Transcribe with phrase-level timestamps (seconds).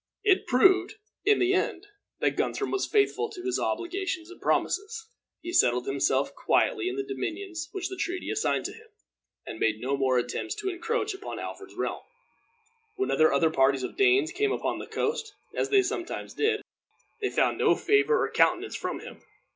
[0.23, 0.95] It proved,
[1.25, 1.85] in the end,
[2.21, 5.05] that Guthrum was faithful to his obligations and promises.
[5.43, 8.87] He settled himself quietly in the dominions which the treaty assigned to him,
[9.45, 12.01] and made no more attempts to encroach upon Alfred's realm.
[12.95, 16.63] Whenever other parties of Danes came upon the coast, as they sometimes did,
[17.21, 19.21] they found no favor or countenance from him.